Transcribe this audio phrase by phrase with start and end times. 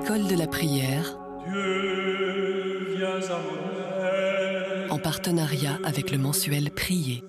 [0.00, 1.18] L'école de la prière.
[4.88, 7.22] En partenariat avec le mensuel Prier.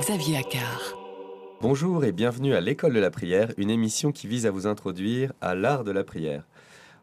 [0.00, 0.96] Xavier Accard.
[1.60, 5.34] Bonjour et bienvenue à l'école de la prière, une émission qui vise à vous introduire
[5.42, 6.46] à l'art de la prière.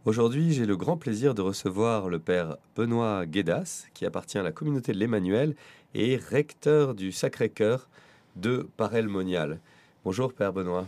[0.06, 4.52] Aujourd'hui, j'ai le grand plaisir de recevoir le père Benoît Guédas, qui appartient à la
[4.52, 5.56] communauté de l'Emmanuel
[5.94, 7.90] et recteur du Sacré-Cœur
[8.36, 9.60] de Parel-Monial.
[10.04, 10.88] Bonjour Père Benoît.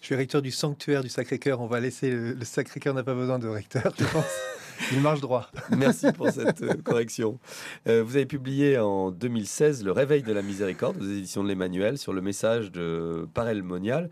[0.00, 1.60] Je suis recteur du sanctuaire du Sacré-Cœur.
[1.60, 4.24] On va laisser le, Sacré-Cœur n'a pas besoin de recteur, je pense.
[4.92, 5.50] Il marche droit.
[5.76, 7.38] Merci pour cette euh, correction.
[7.86, 11.98] Euh, vous avez publié en 2016 Le Réveil de la Miséricorde aux éditions de l'Emmanuel
[11.98, 14.08] sur le message de Parel Monial.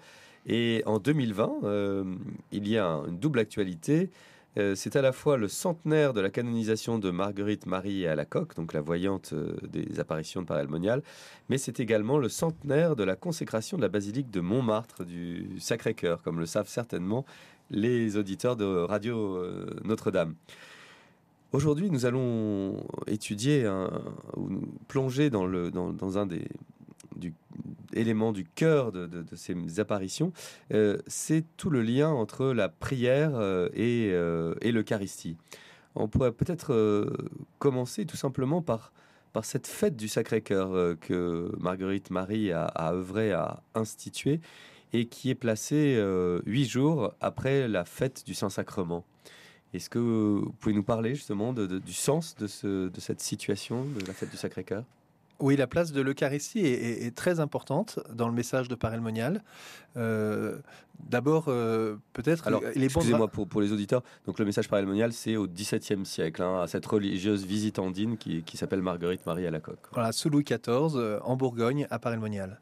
[0.46, 2.04] Et en 2020, euh,
[2.50, 4.10] il y a une double actualité
[4.58, 8.26] euh, c'est à la fois le centenaire de la canonisation de Marguerite Marie à la
[8.26, 11.02] coque, donc la voyante euh, des apparitions de Paralmonial,
[11.48, 16.22] mais c'est également le centenaire de la consécration de la basilique de Montmartre du Sacré-Cœur,
[16.22, 17.24] comme le savent certainement
[17.70, 20.34] les auditeurs de Radio euh, Notre-Dame.
[21.52, 23.70] Aujourd'hui, nous allons étudier
[24.36, 24.48] ou
[24.88, 26.48] plonger dans, un des,
[27.92, 30.32] élément du cœur de, ces apparitions,
[30.72, 35.36] euh, c'est tout le lien entre la prière euh, euh, et, l'Eucharistie.
[35.94, 37.06] On pourrait peut-être
[37.58, 38.92] commencer tout simplement par,
[39.42, 44.40] cette fête du Sacré-Cœur que Marguerite Marie a, œuvré à instituer
[44.94, 46.02] et qui est placée
[46.46, 49.04] huit jours après la fête du Saint-Sacrement.
[49.74, 54.30] Est-ce que vous pouvez nous parler justement du sens de cette situation de la fête
[54.30, 54.84] du Sacré-Cœur?
[55.42, 59.42] Oui, la place de l'Eucharistie est, très importante dans le message de Parelmonial.
[59.96, 60.56] Euh,
[61.08, 62.46] D'abord, euh, peut-être.
[62.46, 64.02] Alors, excusez-moi pour, pour, les auditeurs.
[64.26, 68.56] Donc, le message parelmonial, c'est au XVIIe siècle, hein, à cette religieuse visitandine qui, qui
[68.56, 69.88] s'appelle Marguerite Marie à la coque.
[69.92, 72.60] Voilà, sous Louis XIV, euh, en Bourgogne, à Parelmonial.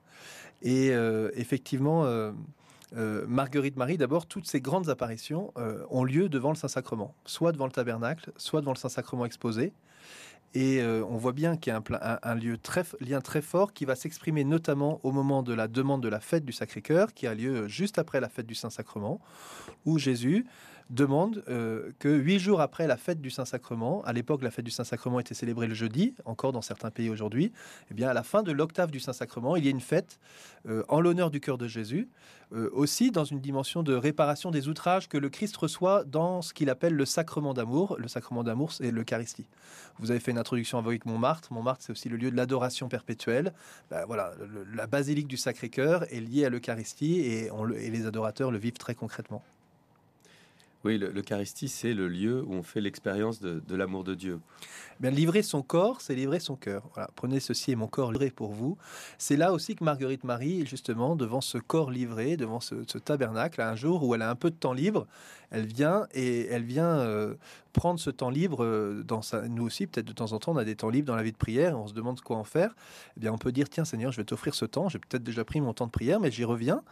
[0.62, 2.06] Et euh, effectivement.
[2.92, 5.52] Marguerite Marie, d'abord, toutes ces grandes apparitions
[5.90, 9.72] ont lieu devant le Saint-Sacrement, soit devant le tabernacle, soit devant le Saint-Sacrement exposé.
[10.52, 14.42] Et euh, on voit bien qu'il y a un, lien très fort qui va s'exprimer
[14.42, 17.98] notamment au moment de la demande de la fête du Sacré-Cœur, qui a lieu juste
[17.98, 19.20] après la fête du Saint-Sacrement,
[19.84, 20.46] où Jésus
[20.90, 24.70] demande euh, que huit jours après la fête du Saint-Sacrement, à l'époque la fête du
[24.70, 27.52] Saint-Sacrement était célébrée le jeudi, encore dans certains pays aujourd'hui,
[27.90, 30.18] eh bien à la fin de l'octave du Saint-Sacrement, il y a une fête
[30.68, 32.08] euh, en l'honneur du cœur de Jésus,
[32.72, 36.68] aussi dans une dimension de réparation des outrages que le Christ reçoit dans ce qu'il
[36.68, 37.96] appelle le sacrement d'amour.
[37.96, 39.46] Le sacrement d'amour, c'est l'Eucharistie.
[40.00, 41.52] Vous avez fait une introduction avec Montmartre.
[41.52, 43.52] Montmartre, c'est aussi le lieu de l'adoration perpétuelle.
[43.88, 44.32] Ben, voilà,
[44.74, 49.44] la basilique du Sacré-Cœur est liée à l'Eucharistie et les adorateurs le vivent très concrètement.
[50.82, 54.40] Oui, l'Eucharistie, c'est le lieu où on fait l'expérience de, l'amour de Dieu.
[54.98, 56.88] Bien, livrer son corps, c'est livrer son cœur.
[56.94, 58.78] Voilà, prenez ceci et mon corps livré pour vous.
[59.18, 63.76] C'est là aussi que Marguerite Marie, justement, devant ce corps livré, devant ce, tabernacle, un
[63.76, 65.06] jour où elle a un peu de temps libre,
[65.50, 67.34] elle vient et elle vient euh,
[67.74, 69.48] prendre ce temps libre euh, dans sa.
[69.48, 71.32] Nous aussi, peut-être de temps en temps, on a des temps libres dans la vie
[71.32, 71.78] de prière.
[71.78, 72.74] On se demande quoi en faire.
[73.18, 74.88] Eh bien, on peut dire tiens, Seigneur, je vais t'offrir ce temps.
[74.88, 76.82] J'ai peut-être déjà pris mon temps de prière, mais j'y reviens.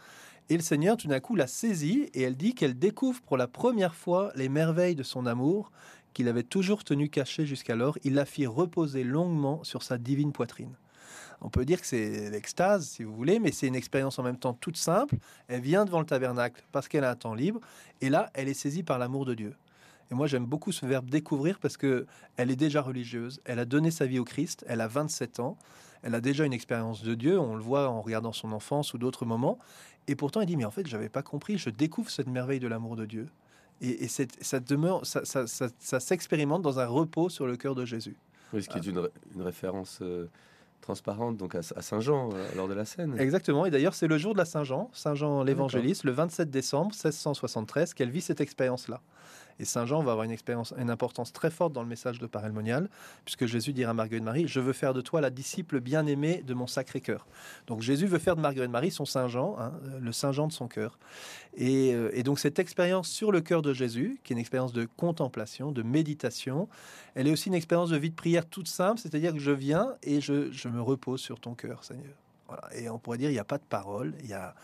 [0.50, 3.46] Et le Seigneur, tout d'un coup, la saisit et elle dit qu'elle découvre pour la
[3.46, 5.70] première fois les merveilles de son amour
[6.14, 7.98] qu'il avait toujours tenu caché jusqu'alors.
[8.02, 10.74] Il la fit reposer longuement sur sa divine poitrine.
[11.42, 14.38] On peut dire que c'est l'extase, si vous voulez, mais c'est une expérience en même
[14.38, 15.16] temps toute simple.
[15.48, 17.60] Elle vient devant le tabernacle parce qu'elle a un temps libre,
[18.00, 19.54] et là, elle est saisie par l'amour de Dieu.
[20.10, 23.40] Et moi, j'aime beaucoup ce verbe découvrir parce que elle est déjà religieuse.
[23.44, 24.64] Elle a donné sa vie au Christ.
[24.66, 25.58] Elle a 27 ans.
[26.02, 27.38] Elle a déjà une expérience de Dieu.
[27.38, 29.58] On le voit en regardant son enfance ou d'autres moments.
[30.08, 31.58] Et pourtant, elle dit, mais en fait, j'avais pas compris.
[31.58, 33.26] Je découvre cette merveille de l'amour de Dieu.
[33.80, 38.16] Et, ça demeure, ça, s'expérimente dans un repos sur le cœur de Jésus.
[38.52, 39.08] Oui, ce qui est une,
[39.38, 40.26] référence euh,
[40.80, 43.14] transparente donc à, Saint Jean euh, lors de la scène.
[43.20, 43.66] Exactement.
[43.66, 46.92] Et d'ailleurs, c'est le jour de la Saint Jean, Saint Jean l'évangéliste, le 27 décembre
[46.92, 49.00] 1673, qu'elle vit cette expérience-là.
[49.60, 52.26] Et Saint Jean va avoir une expérience, une importance très forte dans le message de
[52.26, 52.88] Parelmonial,
[53.24, 56.54] puisque Jésus dira à Marguerite Marie Je veux faire de toi la disciple bien-aimée de
[56.54, 57.26] mon sacré cœur.
[57.66, 60.52] Donc Jésus veut faire de Marguerite Marie son Saint Jean, hein, le Saint Jean de
[60.52, 60.98] son cœur.
[61.56, 64.72] Et, euh, et, donc cette expérience sur le cœur de Jésus, qui est une expérience
[64.72, 66.68] de contemplation, de méditation,
[67.14, 69.94] elle est aussi une expérience de vie de prière toute simple, c'est-à-dire que je viens
[70.02, 72.14] et je, je me repose sur ton cœur, Seigneur.
[72.74, 74.54] Et on pourrait dire, il n'y a pas de parole, il y a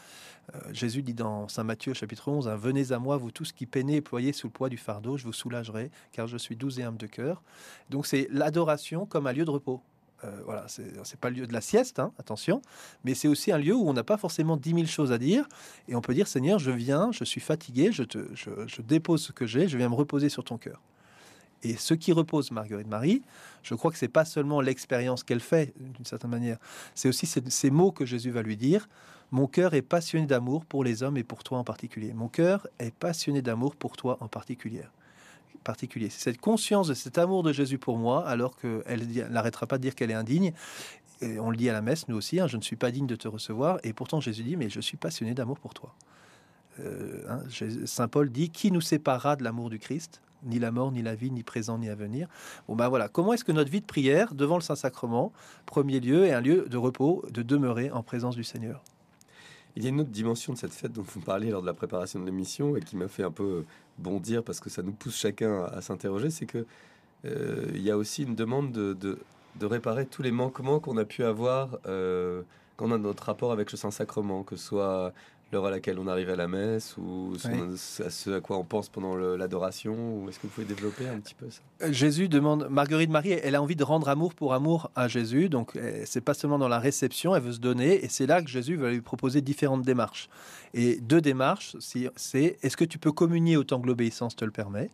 [0.55, 3.67] euh, Jésus dit dans Saint Matthieu chapitre 11, hein, Venez à moi, vous tous qui
[3.67, 6.79] peinez et ployez sous le poids du fardeau, je vous soulagerai, car je suis doux
[6.79, 7.43] et humble de cœur.
[7.91, 9.81] Donc c'est l'adoration comme un lieu de repos.
[10.25, 12.63] Euh, voilà, c'est pas le lieu de la sieste, hein, attention,
[13.05, 15.47] mais c'est aussi un lieu où on n'a pas forcément dix mille choses à dire,
[15.89, 18.05] et on peut dire Seigneur, je viens, je suis fatigué, je,
[18.35, 20.81] je, dépose ce que j'ai, je viens me reposer sur ton cœur.
[21.65, 23.23] Et ce qui repose Marguerite Marie,
[23.63, 26.59] je crois que c'est pas seulement l'expérience qu'elle fait d'une certaine manière,
[26.95, 28.89] c'est aussi ces, mots que Jésus va lui dire.
[29.31, 32.13] Mon cœur est passionné d'amour pour les hommes et pour toi en particulier.
[32.13, 34.85] Mon cœur est passionné d'amour pour toi en particulier
[35.65, 36.11] particulier.
[36.11, 39.83] C'est cette conscience de cet amour de Jésus pour moi, alors qu'elle n'arrêtera pas de
[39.83, 40.53] dire qu'elle est indigne.
[41.21, 43.07] Et on le dit à la messe, nous aussi, hein, je ne suis pas digne
[43.07, 43.79] de te recevoir.
[43.83, 45.95] Et pourtant, Jésus dit, mais je suis passionné d'amour pour toi.
[46.81, 47.41] Euh, hein,
[47.87, 50.21] Saint Paul dit, qui nous séparera de l'amour du Christ?
[50.45, 52.29] Ni la mort, ni la vie, ni présent, ni à venir.
[52.69, 55.33] Bon ben voilà, comment est-ce que notre vie de prière devant le Saint-Sacrement,
[55.67, 58.83] premier lieu, est un lieu de repos, de demeurer en présence du Seigneur?
[59.77, 61.75] Il y a une autre dimension de cette fête dont vous parliez lors de la
[61.75, 63.65] préparation de l'émission et qui m'a fait un peu
[63.99, 66.65] bondir parce que ça nous pousse chacun à, s'interroger, c'est que
[67.25, 71.05] euh, il y a aussi une demande de, de, réparer tous les manquements qu'on a
[71.05, 72.43] pu avoir euh,
[72.77, 75.13] quand on a notre rapport avec le Saint-Sacrement, que ce soit
[75.53, 78.89] l'heure à laquelle on arrive à la messe ou à ce à quoi on pense
[78.89, 81.61] pendant l'adoration Est-ce que vous pouvez développer un petit peu ça?
[81.83, 85.49] Euh, Jésus demande, Marguerite Marie, elle a envie de rendre amour pour amour à Jésus,
[85.49, 88.43] donc euh, c'est pas seulement dans la réception, elle veut se donner, et c'est là
[88.43, 90.29] que Jésus va lui proposer différentes démarches.
[90.73, 94.91] Et deux démarches, c'est est-ce que tu peux communier autant que l'obéissance te le permet?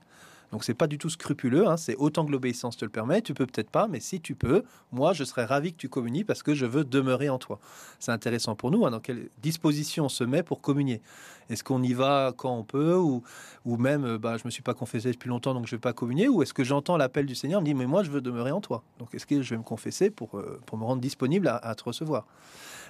[0.53, 3.35] Donc c'est pas du tout scrupuleux, hein, c'est autant que l'obéissance te le permet, tu
[3.35, 6.43] peux peut-être pas, mais si tu peux, moi je serais ravi que tu communies parce
[6.43, 7.61] que je veux demeurer en toi.
[8.01, 11.03] C'est intéressant pour nous, hein, dans quelle disposition on se met pour communier.
[11.51, 13.23] Est-ce qu'on y va quand on peut, ou,
[13.65, 15.93] ou même euh, bah, je me suis pas confessé depuis longtemps donc je vais pas
[15.93, 18.51] communier, ou est-ce que j'entends l'appel du Seigneur, me dit mais moi je veux demeurer
[18.51, 18.83] en toi.
[18.99, 21.85] Donc est-ce que je vais me confesser pour, euh, pour me rendre disponible à, te
[21.85, 22.27] recevoir?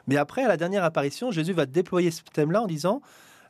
[0.06, 3.02] Mais après, à la dernière apparition, Jésus va déployer ce thème-là en disant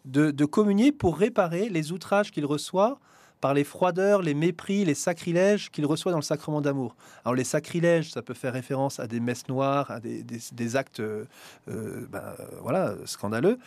[0.04, 2.98] de, de communier pour réparer les outrages qu'il reçoit
[3.40, 6.94] par les froideurs, les mépris, les sacrilèges qu'il reçoit dans le sacrement d'amour.
[7.25, 11.25] Alors les sacrilèges, ça peut faire référence à des messes noires, à des, actes euh,
[11.69, 13.58] euh, ben, voilà, scandaleux,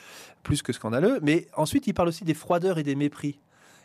[0.43, 3.39] plus que scandaleux, mais ensuite il parle aussi des froideurs et des mépris.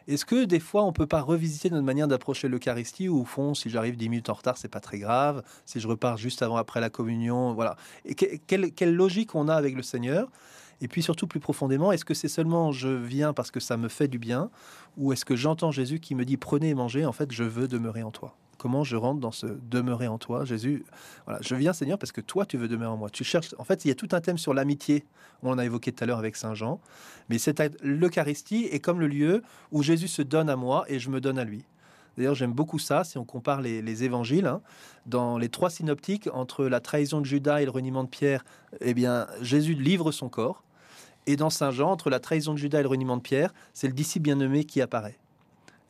[0.07, 3.53] Est-ce que des fois on peut pas revisiter notre manière d'approcher l'Eucharistie ou au fond
[3.53, 6.57] si j'arrive 10 minutes en retard c'est pas très grave, si je repars juste avant
[6.57, 7.77] après la communion, voilà.
[8.05, 10.29] Et quelle logique on a avec le Seigneur?
[10.81, 13.89] Et puis surtout plus profondément, est-ce que c'est seulement je viens parce que ça me
[13.89, 14.51] fait du bien
[14.97, 17.69] ou est-ce que j'entends Jésus qui me dit prenez et mangez, en fait je veux
[17.69, 20.85] demeurer en toi Comment je rentre dans ce demeurer en toi Jésus,
[21.27, 23.09] voilà, je viens Seigneur parce que toi tu veux demeurer en moi.
[23.09, 25.05] Tu cherches, en fait il y a tout un thème sur l'amitié,
[25.43, 26.81] on en a évoqué tout à l'heure avec Saint Jean,
[27.29, 31.11] mais c'est l'Eucharistie est comme le lieu où Jésus se donne à moi et je
[31.11, 31.65] me donne à lui.
[32.19, 34.49] D'ailleurs, j'aime beaucoup ça, si on compare les, évangiles.
[34.49, 34.61] Hein.
[35.07, 38.45] dans les trois synoptiques, entre la trahison de Judas et le reniement de Pierre,
[38.81, 40.65] eh bien, Jésus livre son corps.
[41.29, 43.87] Et dans Saint Jean, entre la trahison de Judas et le reniement de Pierre, c'est
[43.87, 45.19] le disciple bien-aimé qui apparaît.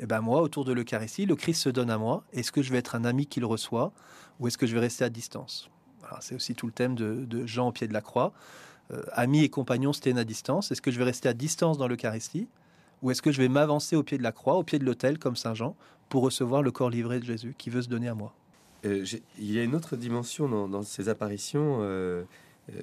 [0.01, 2.25] Et eh ben moi, autour de l'Eucharistie, le Christ se donne à moi.
[2.33, 3.93] Est-ce que je vais être un ami qui le reçoit
[4.41, 5.71] ou est-ce que je vais rester à distance?
[6.21, 8.33] C'est aussi tout le thème de, Jean au pied de la croix.
[8.93, 10.73] Euh, ami et compagnon se tiennent à distance.
[10.73, 12.49] Est-ce que je vais rester à distance dans l'Eucharistie
[13.03, 15.21] ou est-ce que je vais m'avancer au pied de la croix, au pied de l'autel,
[15.21, 15.77] comme Saint Jean,
[16.09, 18.35] pour recevoir le corps livré de Jésus qui veut se donner à moi?
[18.85, 19.05] Euh,
[19.39, 21.79] Il y a une autre dimension dans, ces apparitions.
[21.83, 22.25] Euh,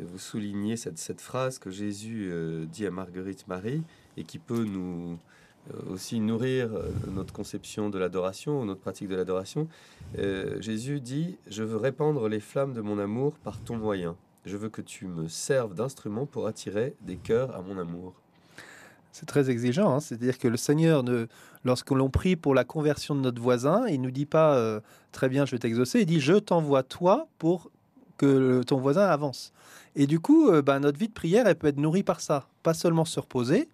[0.08, 3.84] vous soulignez cette, phrase que Jésus euh, dit à Marguerite Marie
[4.18, 5.18] et qui peut nous
[5.70, 6.70] euh, aussi nourrir
[7.12, 9.68] notre conception de l'adoration, notre pratique de l'adoration.
[10.60, 14.16] Jésus dit, je veux répandre les flammes de mon amour par ton moyen.
[14.46, 18.14] Je veux que tu me serves d'instrument pour attirer des cœurs à mon amour.
[19.12, 20.00] C'est très exigeant, hein.
[20.02, 21.28] c'est-à-dire que le Seigneur, ne,
[21.64, 25.46] lorsque l'on prie pour la conversion de notre voisin, il nous dit pas très bien,
[25.46, 27.72] je vais t'exaucer, il dit je t'envoie toi pour
[28.18, 29.54] que ton voisin avance.
[29.96, 32.48] Et du coup, euh, bah, notre vie de prière, elle peut être nourrie par ça.
[32.64, 33.70] Pas seulement se reposer,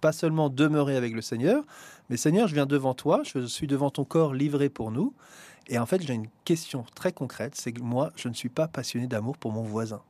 [0.00, 1.64] pas seulement demeurer avec le Seigneur,
[2.10, 5.14] mais Seigneur, je viens devant toi, je suis devant ton corps livré pour nous.
[5.68, 8.68] Et en fait, j'ai une question très concrète, c'est que moi, je ne suis pas
[8.68, 10.02] passionné d'amour pour mon voisin,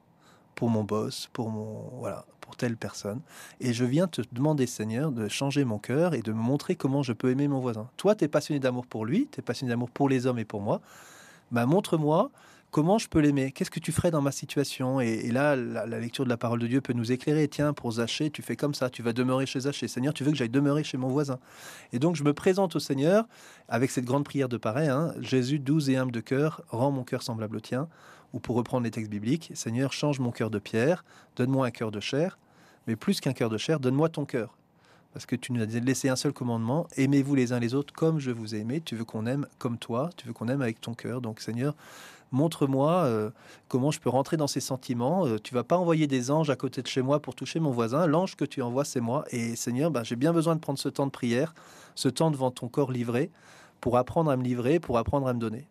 [0.54, 3.21] pour mon boss, pour mon voilà, pour telle personne.
[3.61, 7.02] Et je viens te demander, Seigneur, de changer mon cœur et de me montrer comment
[7.02, 7.88] je peux aimer mon voisin.
[7.99, 10.45] Toi, tu es passionné d'amour pour lui, tu es passionné d'amour pour les hommes et
[10.45, 10.80] pour moi.
[11.50, 12.30] Bah, montre-moi
[12.73, 13.52] comment je peux l'aimer?
[13.52, 15.00] Qu'est-ce que tu ferais dans ma situation?
[15.00, 17.47] Et, là, la, lecture de la parole de Dieu peut nous éclairer.
[17.47, 19.87] Tiens, pour Zachée, tu fais comme ça, tu vas demeurer chez Zachée.
[19.87, 21.38] Seigneur, tu veux que j'aille demeurer chez mon voisin.
[21.93, 23.29] Et donc, je me présente au Seigneur
[23.69, 24.88] avec cette grande prière de pareil.
[24.88, 25.14] Hein.
[25.21, 27.88] Jésus, douce et humble de cœur, rends mon cœur semblable au tien.
[28.33, 31.05] Ou pour reprendre les textes bibliques, Seigneur, change mon cœur de pierre,
[31.37, 32.38] donne-moi un cœur de chair.
[32.87, 34.57] Mais plus qu'un cœur de chair, donne-moi ton cœur.
[35.12, 38.19] Parce que tu nous as laissé un seul commandement, aimez-vous les uns les autres comme
[38.19, 38.81] je vous ai aimé.
[38.81, 41.21] Tu veux qu'on aime comme toi, tu veux qu'on aime avec ton cœur.
[41.21, 41.75] Donc Seigneur,
[42.33, 43.31] montre-moi euh,
[43.69, 45.26] comment je peux rentrer dans ces sentiments.
[45.26, 47.71] Euh, tu vas pas envoyer des anges à côté de chez moi pour toucher mon
[47.71, 48.07] voisin.
[48.07, 49.25] L'ange que tu envoies, c'est moi.
[49.31, 51.54] Et Seigneur, ben, j'ai bien besoin de prendre ce temps de prière,
[51.95, 53.31] ce temps devant ton corps livré,
[53.81, 55.66] pour apprendre à me livrer, pour apprendre à me donner.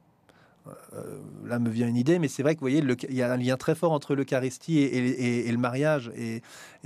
[0.67, 3.31] Euh, là me vient une idée, mais c'est vrai que vous voyez, il y a
[3.31, 6.11] un lien très fort entre l'Eucharistie et, le mariage.
[6.15, 6.41] Et,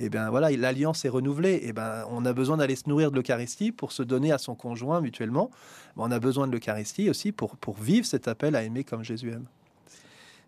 [0.09, 1.61] ben voilà, l'alliance est renouvelée.
[1.63, 4.55] Et ben on a besoin d'aller se nourrir de l'Eucharistie pour se donner à son
[4.55, 5.51] conjoint mutuellement.
[5.97, 9.31] on a besoin de l'Eucharistie aussi pour, pour vivre cet appel à aimer comme Jésus
[9.31, 9.45] aime.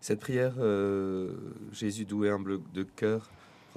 [0.00, 1.32] Cette prière, euh,
[1.72, 3.28] Jésus doué humble de cœur,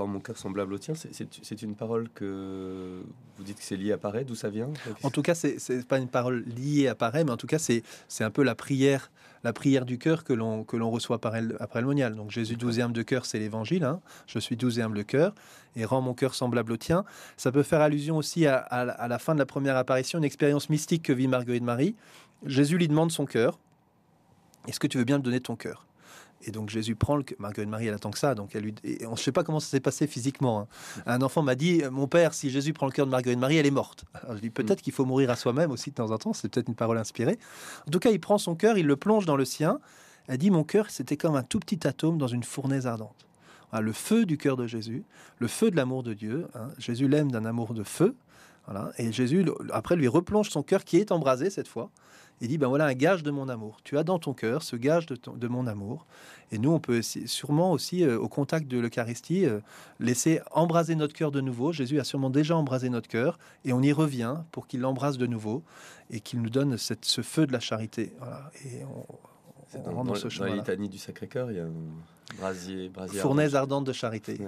[0.01, 3.01] rend mon cœur semblable au tien, c'est une parole que
[3.37, 4.69] vous dites que c'est lié à Paris, d'où ça vient
[5.03, 7.83] En tout cas, c'est pas une parole liée à Paris, mais en tout cas, c'est
[8.19, 9.11] un peu la prière
[9.43, 12.15] la prière du cœur que l'on que l'on reçoit par elle, après le monial.
[12.15, 13.83] Donc Jésus douze et humble de cœur, c'est l'évangile.
[13.83, 14.01] Hein.
[14.27, 15.33] Je suis douze et humble de cœur
[15.75, 17.05] et rend mon cœur semblable au tien.
[17.37, 20.69] Ça peut faire allusion aussi à, à la fin de la première apparition, une expérience
[20.69, 21.95] mystique que vit Marguerite Marie.
[22.45, 23.57] Jésus lui demande son cœur.
[24.67, 25.85] Est-ce que tu veux bien me donner ton cœur?
[26.43, 28.35] Et donc Jésus prend le Marguerite Marie, elle attend que ça.
[28.35, 28.75] Donc elle lui,
[29.07, 30.61] on ne sait pas comment ça s'est passé physiquement.
[30.61, 30.67] Hein.
[31.05, 33.65] Un enfant m'a dit, mon père, si Jésus prend le cœur de Marguerite Marie, elle
[33.65, 34.05] est morte.
[34.13, 36.33] Alors je dis peut-être qu'il faut mourir à soi-même aussi de temps en temps.
[36.33, 37.37] C'est peut-être une parole inspirée.
[37.87, 39.79] En tout cas, il prend son cœur, il le plonge dans le sien.
[40.27, 43.27] Elle dit, mon cœur, c'était comme un tout petit atome dans une fournaise ardente.
[43.79, 45.03] le feu du cœur de Jésus,
[45.39, 46.47] le feu de l'amour de Dieu.
[46.55, 46.69] Hein.
[46.77, 48.15] Jésus l'aime d'un amour de feu.
[48.65, 48.91] Voilà.
[48.97, 51.89] Et Jésus, après, lui replonge son cœur qui est embrasé cette fois.
[52.41, 53.77] Il dit, ben voilà un gage de mon amour.
[53.83, 56.05] Tu as dans ton cœur ce gage de, de mon amour.
[56.51, 59.59] Et nous, on peut sûrement aussi, euh, au contact de l'Eucharistie, euh,
[59.99, 61.71] laisser embraser notre cœur de nouveau.
[61.71, 65.27] Jésus a sûrement déjà embrasé notre cœur, et on y revient pour qu'il l'embrasse de
[65.27, 65.63] nouveau
[66.09, 68.13] et qu'il nous donne ce feu de la charité.
[68.65, 68.83] Et
[69.79, 73.55] dans, dans, ce dans la litanie du Sacré-Cœur, il y a un brasier, brasier Fournaise
[73.55, 74.39] ardente de charité.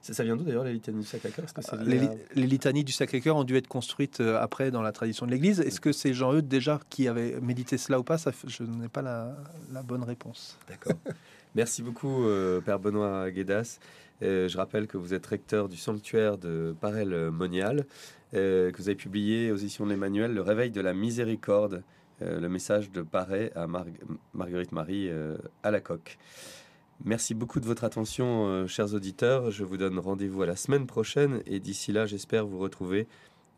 [0.00, 1.44] Ça, vient d'où d'ailleurs la litanie du Sacré-Cœur?
[1.84, 5.30] Les, les, litanies du Sacré-Cœur ont dû être construites euh, après dans la tradition de
[5.30, 5.60] l'Église.
[5.60, 9.02] Est-ce que c'est Jean-Eudes déjà qui avait médité cela ou pas ça, Je n'ai pas
[9.02, 9.36] la,
[9.72, 10.58] la bonne réponse.
[10.68, 10.94] D'accord.
[11.54, 13.80] Merci beaucoup, euh, Père Benoît Guédas.
[14.22, 17.86] Euh, je rappelle que vous êtes recteur du sanctuaire de Parel-Monial,
[18.34, 21.82] euh, que vous avez publié aux éditions de l'Emmanuel Le réveil de la miséricorde,
[22.20, 25.10] le message de Paray à Marguerite Marie
[25.62, 26.18] à la coque.
[27.04, 29.50] Merci beaucoup de votre attention, chers auditeurs.
[29.50, 33.06] Je vous donne rendez-vous à la semaine prochaine et d'ici là, j'espère vous retrouver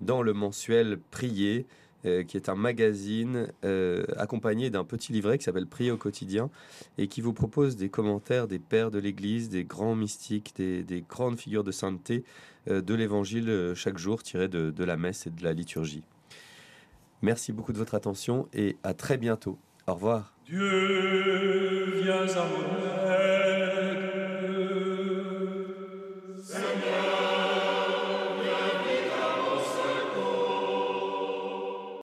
[0.01, 1.67] dans le mensuel Prier
[2.05, 6.51] euh, qui est un magazine euh, accompagné d'un petit livret qui s'appelle Prier au quotidien
[6.99, 11.39] et qui vous propose des commentaires des pères de l'Église, des grands mystiques, des, grandes
[11.39, 12.25] figures de sainteté
[12.69, 16.03] euh, de l'Évangile chaque jour tiré de la messe et de la liturgie.
[17.23, 19.59] Merci beaucoup de votre attention et à très bientôt.
[19.87, 20.35] Au revoir.